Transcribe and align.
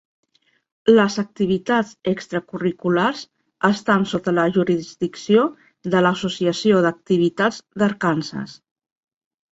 Les 0.93 1.17
activitats 1.23 1.91
extracurriculars 2.11 3.21
estan 3.69 4.07
sota 4.13 4.35
la 4.39 4.47
jurisdicció 4.57 5.45
de 5.97 6.03
l'Associació 6.07 6.83
d'Activitats 6.87 7.61
d'Arkansas. 7.83 8.61